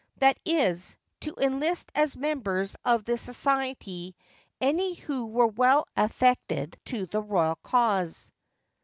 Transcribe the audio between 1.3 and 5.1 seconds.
enlist as members of the Society any